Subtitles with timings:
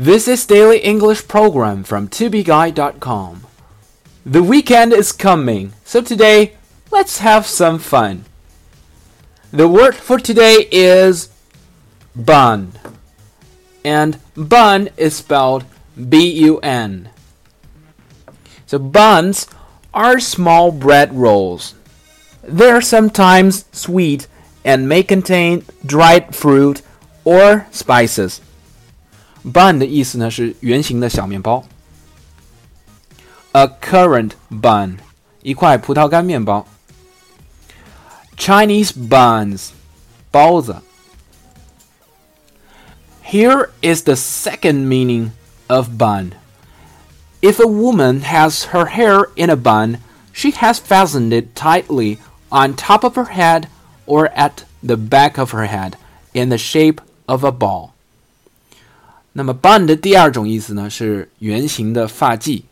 [0.00, 3.46] This is Daily English Program from tobeguide.com.
[4.24, 6.56] The weekend is coming, so today
[6.90, 8.24] let's have some fun.
[9.52, 11.28] The word for today is
[12.16, 12.72] bun.
[13.84, 15.66] And bun is spelled
[16.08, 17.10] B U N.
[18.64, 19.48] So buns
[19.92, 21.74] are small bread rolls.
[22.42, 24.28] They're sometimes sweet
[24.64, 26.80] and may contain dried fruit
[27.22, 28.40] or spices
[29.43, 31.63] Bun 的意思呢是圆形的小面包。
[33.51, 34.97] A currant bun，
[35.41, 36.65] 一块葡萄干面包。
[38.37, 39.69] Chinese buns，
[40.31, 40.81] 包子。
[43.23, 45.31] Here is the second meaning
[45.67, 46.31] of bun.
[47.41, 49.99] If a woman has her hair in a bun,
[50.33, 52.17] she has fastened it tightly
[52.49, 53.67] on top of her head
[54.05, 55.93] or at the back of her head
[56.33, 57.93] in the shape of a ball.
[59.33, 62.63] 那么 bun 的第二种意思呢是圆形的发髻。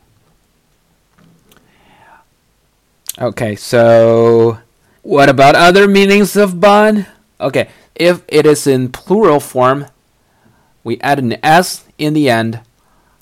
[3.17, 4.57] Okay, so
[5.03, 7.05] what about other meanings of bun?
[7.37, 9.85] Okay, if it is in plural form,
[10.83, 12.61] we add an s in the end.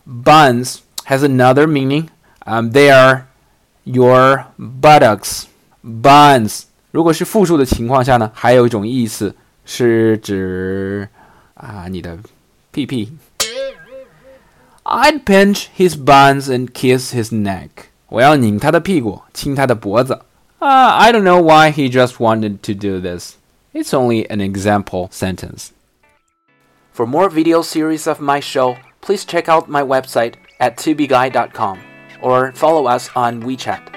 [0.05, 2.09] Buns has another meaning.
[2.45, 3.27] Um, they are
[3.83, 5.45] your buttocks.
[5.83, 9.35] Buns 如果是复数的情况下呢，还有一种意思
[9.65, 11.07] 是指
[11.55, 12.17] 啊你的
[12.75, 13.17] 屁屁。
[14.83, 17.89] I'd pinch his buns and kiss his neck.
[18.09, 20.21] 我要拧他的屁股，亲他的脖子。
[20.59, 23.35] Uh, I don't know why he just wanted to do this.
[23.73, 25.71] It's only an example sentence.
[26.91, 31.79] For more video series of my show, please check out my website at tubeguy.com
[32.21, 33.94] or follow us on WeChat.